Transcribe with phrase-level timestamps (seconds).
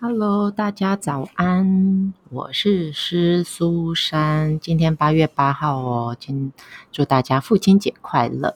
[0.00, 4.60] Hello，大家早安，我是施苏珊。
[4.60, 6.52] 今天八月八号哦，今
[6.92, 8.54] 祝大家父亲节快乐。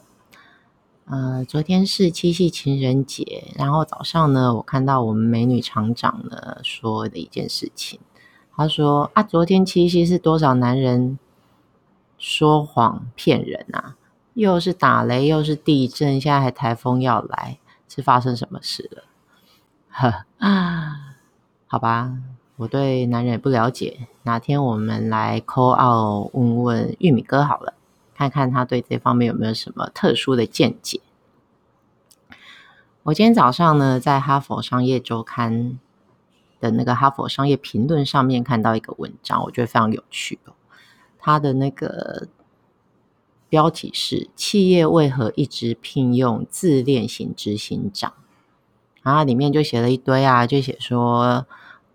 [1.06, 7.98] 呃，昨天是七夕情人节，然后早上呢，我看到我们美女厂长呢说的一件事情，
[8.56, 11.18] 她说啊，昨天七夕是多少男人
[12.18, 13.96] 说谎骗人啊？
[14.34, 19.02] 又是打雷，又是地震，现在还台风要来，是发生什么事了？
[19.90, 21.08] 呵啊。
[21.72, 22.18] 好吧，
[22.56, 24.06] 我对男人也不了解。
[24.24, 27.72] 哪天我们来 call out 问问玉米哥好了，
[28.14, 31.00] 看看他对这方面有没有什么特殊的见解。
[33.04, 35.78] 我今天早上呢，在哈佛商业周刊
[36.60, 40.52] 的那个哈佛商业评论上面看到一个文章，我觉得非常有趣哦。
[41.18, 42.28] 他的那个
[43.48, 48.12] 标题是“企业为何一直聘用自恋型执行长”，
[49.02, 51.46] 然后里面就写了一堆啊，就写说。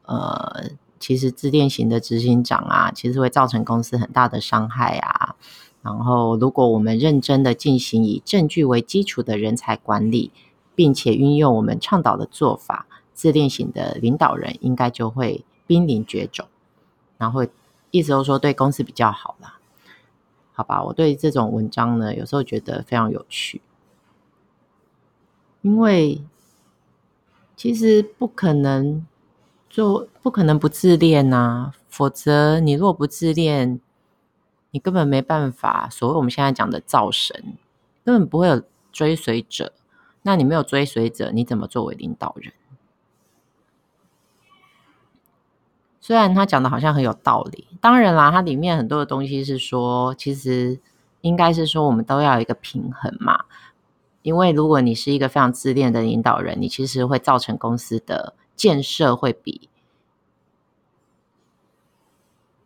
[0.07, 5.35] 呃，其实自恋型的执行长啊，其实会造成公司很大的伤害啊。
[5.81, 10.31] 然后，如果我们认真的进行以证据为基础的人才管理，
[10.75, 16.47] 并且运用我们倡导的做法，自恋型的领导人应该就会濒临绝种。
[17.17, 17.45] 然后，
[17.91, 19.59] 意思都说对公司比较好啦。
[20.53, 23.61] 好吧，我对这种文章呢，有时候觉得非常有趣，
[25.61, 26.21] 因为
[27.57, 29.05] 其实不可能。
[29.69, 33.79] 就不可能不自恋呐，否则你若不自恋，
[34.71, 35.87] 你根本没办法。
[35.91, 37.55] 所谓我们现在讲的造神，
[38.03, 39.73] 根本不会有追随者。
[40.23, 42.53] 那你没有追随者，你怎么作为领导人？
[46.01, 50.79] 虽然他讲的好像很有道理，当然啦，它里面很多的东西是说，其实
[51.21, 53.45] 应该是说我们都要有一个平衡嘛。
[54.21, 58.33] 因为如果你是一个非常自恋的领导人，你其实会造成公司的。
[58.57, 59.69] 建设会比，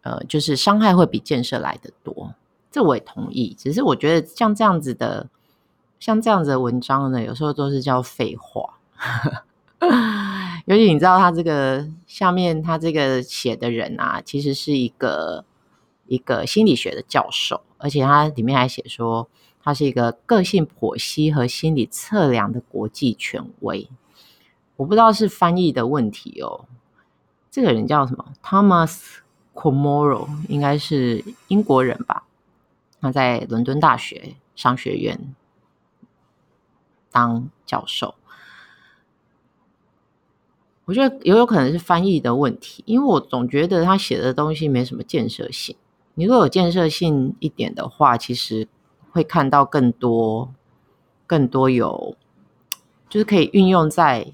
[0.02, 2.34] 呃，就是伤害会比建设来得多，
[2.72, 3.54] 这我也同意。
[3.56, 5.30] 只是我觉得像这样子的，
[6.00, 8.80] 像这样子的文章呢，有时候都是叫废话。
[10.66, 15.44] 尤其你知道他这个下面他这个写的人啊，其实是一个
[16.08, 19.28] 一个心理学的教授，而且他里面还写说
[19.64, 23.90] 他是一个个性剖析和心理测量的国际权威。
[24.82, 26.66] 我不知道是翻译的问题哦。
[27.52, 29.20] 这个人叫什么？Thomas
[29.54, 32.24] Comoro，应该是英国人吧？
[33.00, 35.36] 他在伦敦大学商学院
[37.12, 38.16] 当教授。
[40.86, 45.76] 我觉得也有可能是翻译的问题，因为我总觉得他写的东西没什么建设性。
[46.16, 48.68] 你如果有建设性一点的话，其实
[49.12, 50.52] 会看到更多、
[51.28, 52.18] 更多有，
[53.08, 54.34] 就是可以运用在。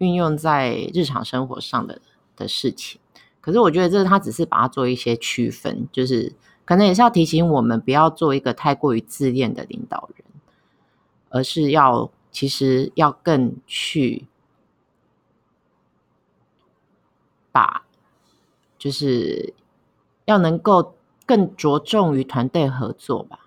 [0.00, 2.00] 运用在日常生活上的
[2.34, 2.98] 的事情，
[3.40, 6.32] 可是我觉得这是他只是把它做一些区分，就是
[6.64, 10.24] 可能也是要提醒我们不要做一个太过于自恋的领导人，
[11.28, 14.26] 而是要其实要更去
[17.52, 17.82] 把，
[18.78, 19.52] 就是
[20.24, 20.94] 要能够
[21.26, 23.40] 更着重于团队合作吧，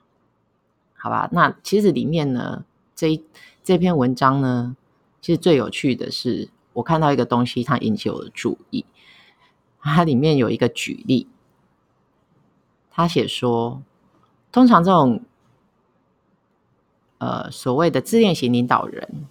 [0.95, 1.27] 好吧？
[1.31, 3.19] 那其实里面呢，这
[3.63, 4.75] 这篇文章呢。
[5.23, 8.85] 其实最有趣的是，我看到一个东西，它引起我的注意。
[9.81, 11.29] 它里面有一个举例，
[12.91, 13.81] 他写说，
[14.51, 15.21] 通常这种
[17.19, 19.25] 呃所谓的自恋型领导人，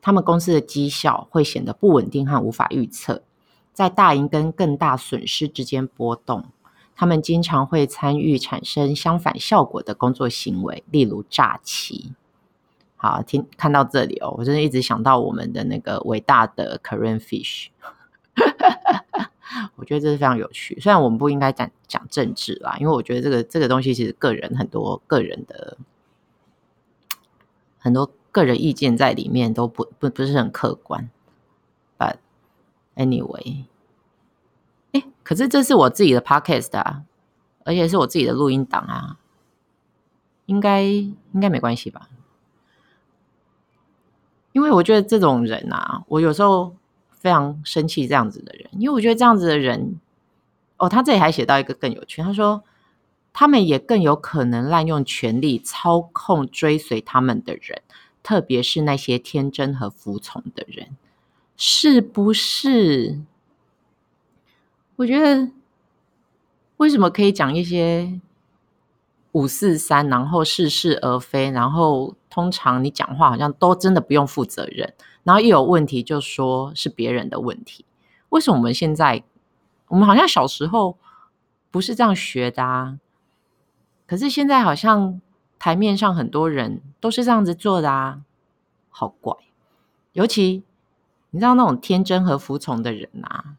[0.00, 3.22] 他们公司的绩效会显得不稳定和无法预测，
[3.74, 6.46] 在大赢跟更大损失之间波动。
[6.94, 12.14] 他们经常会参与产生相反效果的工作行为，例如诈欺。
[13.04, 17.66] 好，听看到这里哦，我真的一直想到我们的那个伟大的 Karen Fish，
[19.76, 20.80] 我觉得这是非常有趣。
[20.80, 25.76] 虽然我们不应该讲讲政治啦，因为我觉得这个这个东西其实个人很多个人的
[27.78, 31.10] 很多个人意见在里面都不不不是很客观。
[31.98, 32.16] But
[32.96, 33.66] anyway，
[34.92, 37.02] 哎，可是这是我自己的 podcast 啊，
[37.66, 39.18] 而且是我自己的录音档啊，
[40.46, 42.08] 应该应该没关系吧？
[44.54, 46.76] 因为我觉得这种人啊，我有时候
[47.10, 49.98] 非常生气这样子的人，因为我觉得这样子的人，
[50.76, 52.62] 哦，他这里还写到一个更有趣，他说
[53.32, 57.82] 他们也更有可能滥用权力操控追随他们的人，
[58.22, 60.96] 特别是那些天真和服从的人，
[61.56, 63.20] 是不是？
[64.94, 65.50] 我觉得
[66.76, 68.20] 为什么可以讲一些
[69.34, 72.16] 五四三，然后似是而非，然后。
[72.34, 74.92] 通常你讲话好像都真的不用负责任，
[75.22, 77.84] 然后一有问题就说是别人的问题。
[78.30, 79.22] 为什么我们现在，
[79.86, 80.98] 我们好像小时候
[81.70, 82.98] 不是这样学的啊？
[84.08, 85.20] 可是现在好像
[85.60, 88.22] 台面上很多人都是这样子做的啊，
[88.90, 89.32] 好怪。
[90.14, 90.64] 尤其
[91.30, 93.54] 你知道那种天真和服从的人啊，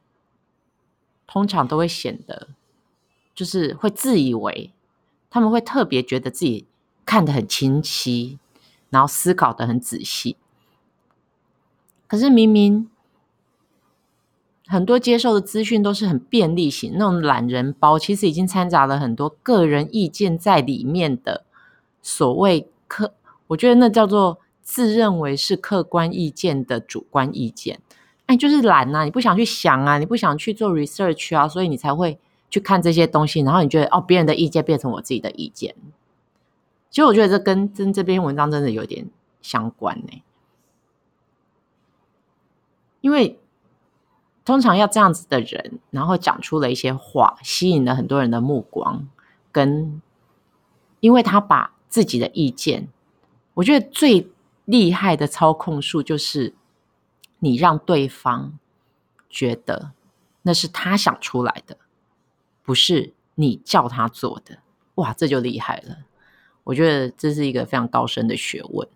[1.26, 2.50] 通常都会显得
[3.34, 4.74] 就是会自以为，
[5.30, 6.66] 他们会特别觉得自己
[7.06, 8.40] 看得很清晰，
[8.90, 10.38] 然后思考得很仔细。
[12.08, 12.90] 可是明明
[14.68, 21.44] 很多接受的资讯都是很便利型，那种懒人包其实已经掺杂了很多个人意见在里面的
[22.02, 23.14] 所谓客，
[23.48, 27.80] 我觉得那叫做自认为是客观意见的主观意见。
[28.28, 32.18] 哎，就是懒呐、啊，你不想去想啊，你不想去做 research 啊，所以你才会
[32.50, 35.76] 去看这些东西，然后你觉得哦，别人的意见变成我自己的意见。
[36.90, 39.10] 其实我觉得这跟跟这篇文章真的有点
[39.42, 40.22] 相关呢。
[43.02, 43.40] 因为
[44.44, 49.08] 通常要这样子的人，然后讲出了一些话，吸引了很多人的目光，
[49.52, 50.02] 跟
[51.02, 52.88] 因为他把自己的意见，
[53.56, 54.32] 我觉得最
[54.66, 56.54] 厉害的操控术就是
[57.40, 58.58] 你让对方
[59.30, 59.92] 觉得
[60.44, 61.78] 那是他想出来的，
[62.66, 64.58] 不是你叫他做的，
[64.96, 66.00] 哇，这就厉害了。
[66.64, 68.88] 我觉得这是一个非常高深的学问。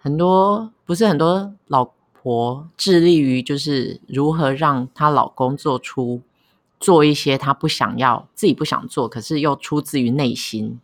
[0.00, 6.22] 很多不是很多老婆致力于就是如何让她老公做出
[6.80, 10.80] 做一些她不想要、自己不想做，可是又出自于内心，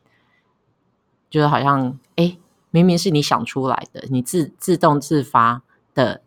[1.30, 2.36] 就是好像哎，
[2.70, 5.62] 明明是你想出来的，你自自动自发
[5.94, 6.22] 的，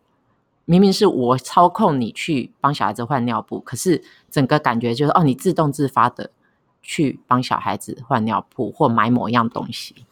[0.70, 6.30] 明明是我操控你去帮小孩子换尿布，可是整个感觉就是哦，你自动自发的
[6.82, 10.04] 去帮小孩子换尿布或买某样东西。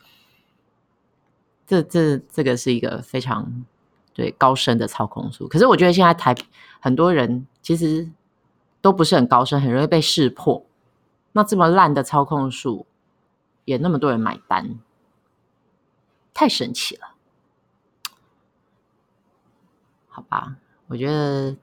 [1.67, 3.67] 这这这个是一个非常
[4.15, 6.35] 对高深的操控术，可是我觉得现在台
[6.81, 8.09] 很多人其实
[8.81, 10.65] 都不是很高深，很容易被识破。
[11.33, 12.87] 那这么烂的操控术，
[13.67, 14.79] 也那么多人买单，
[16.33, 17.16] 太神奇了。
[20.17, 20.57] 好吧，
[20.89, 21.55] 我觉得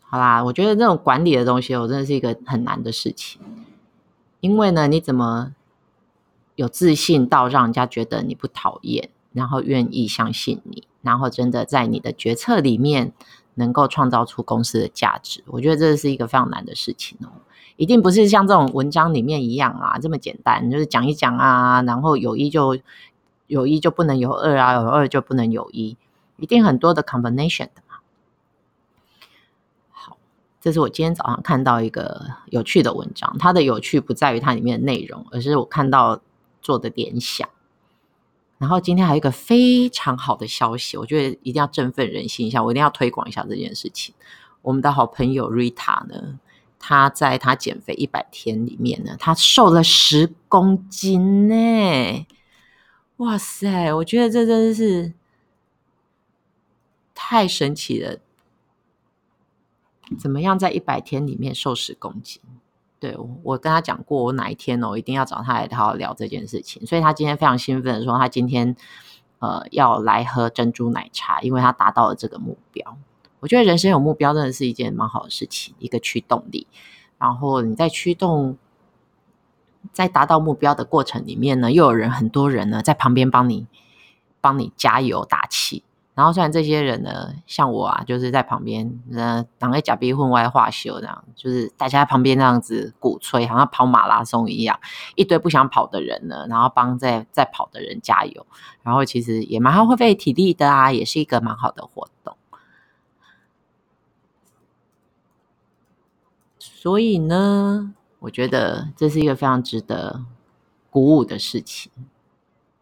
[0.00, 3.38] 好啦，我觉得这种管理的东西，我真的是一个很难的事情，
[4.40, 5.54] 因为呢，你怎么？
[6.56, 13.12] 有自信到让人家觉得你不讨厌，然后愿意相信你，然后真的在你的决策里面
[13.54, 15.42] 能够创造出公司的价值。
[15.46, 17.32] 我觉得这是一个非常难的事情哦，
[17.76, 22.76] 一定不是像这种文章里面一样啊，这么简单，就是讲一讲啊，然后有一就
[23.46, 25.96] 有一就不能有二啊，有二就不能有一，
[26.40, 27.96] 一定很多的 combination 的嘛。
[29.90, 30.18] 好，
[30.60, 36.20] 这是我今天早上看到一个有趣的文章，它的有趣不在于它里面的内容，而是我看到。
[36.62, 37.48] 做的联想，
[38.58, 44.14] 然后今天还有一个非常好的消息，我觉得一定要振奋人心一下，我一定要推广一下这件事情。
[44.60, 46.38] 我们的好朋友 Rita 呢，
[46.78, 52.26] 她在她减肥一百天里面呢，她瘦了十公斤呢！
[53.16, 55.14] 哇塞，我觉得这真的是
[57.30, 58.18] 太神奇了！
[60.18, 62.42] 怎么样在一百天里面瘦十公斤？
[62.98, 66.84] 对，我跟他讲过，我哪一天哦，我一定要找他来好好聊这件事情。
[66.84, 68.74] 所以他今天非常兴奋的说，他今天
[69.38, 72.98] 呃要来喝珍珠奶茶，因为他达到了这个目标。
[73.38, 76.66] 我觉得人生有目标真的是一件蛮好的事情，一个驱动力。
[77.16, 78.58] 然后你在驱动，
[79.92, 83.68] 在达到目标的过程里面呢，又有人很多人呢在旁边帮你
[84.40, 85.84] 帮你加油打气。
[86.20, 94.78] 然后虽然这些人呢，像我啊，就是在旁边，呃，挡在假逼混外话秀这样，就是大家在旁边那样子鼓吹，好像跑马拉松一样，
[95.16, 98.46] 一堆不想跑的人呢，然后帮在在跑的人加油，
[98.82, 102.36] 然后其实也蛮好，会费体力的啊，也是一个蛮好的活动。
[106.58, 110.22] 所以呢，我觉得这是一个非常值得
[110.90, 111.90] 鼓舞的事情。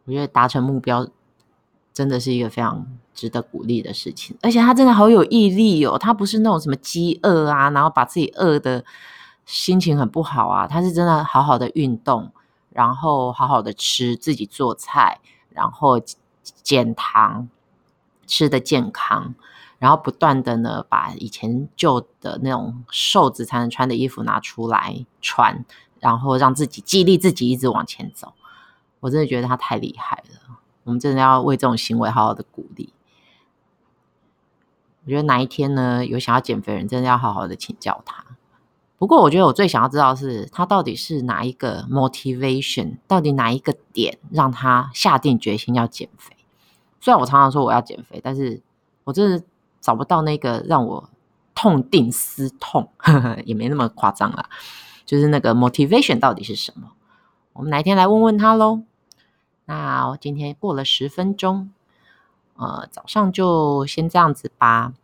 [0.06, 1.06] 我觉得达成目标。
[1.98, 5.98] 真的是一个非常值得鼓励的事情，而且他真的好有毅力哦！
[5.98, 8.84] 他不是那种什么饥饿啊，然后把自己饿的
[9.44, 12.30] 心情很不好啊，他是真的好好的运动，
[12.70, 15.18] 然后好好的吃，自己做菜，
[15.50, 16.00] 然后
[16.62, 17.48] 减糖，
[18.28, 19.34] 吃的健康，
[19.80, 25.64] 然后不断的呢把以前旧的那种瘦子才能穿的衣服拿出来穿，
[25.98, 28.34] 然后让自己激励自己一直往前走。
[29.00, 30.57] 我真的觉得他太厉害了。
[30.88, 32.94] 我们真的要为这种行为好好的鼓励。
[35.04, 38.24] 我觉得哪一天呢，有想要减肥人，真的要好好的请教他。
[38.96, 46.34] 不过，我觉得我最想要知道是，他到底是哪一个 motivation，到底哪一个点让他下定决心要减肥？
[47.00, 48.62] 虽然我常常说我要减肥，但是
[49.04, 49.44] 我真的
[49.82, 51.10] 找不到那个让我
[51.54, 54.48] 痛定思痛，呵 呵也没那么夸张啦。
[55.04, 56.92] 就是那个 motivation 到底是什么？
[57.52, 58.84] 我们哪一天来问问他喽。
[59.68, 61.70] 那我今天过了十分钟，
[62.56, 64.94] 呃，早上就先这样子吧。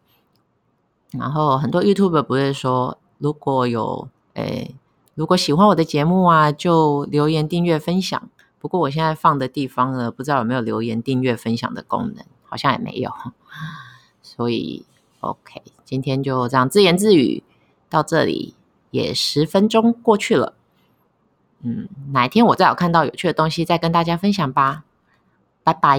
[1.11, 4.75] 然后很多 YouTube 不是说，如果有诶，
[5.15, 8.31] 如果喜欢我的节目啊，就留言、订阅、分享。
[8.59, 13.13] 不过我现在放的地方呢，不知道有没有留言、订阅、分享的功能，好像也没有。
[14.23, 14.87] 所以
[15.21, 17.45] OK，今天就这样自言自语
[17.91, 18.55] 到这里，
[18.91, 20.55] 也十分钟过去了。
[21.65, 24.85] 嗯，哪一天我再有看到有趣的东西，再跟大家分享吧。
[25.65, 25.99] 拜拜。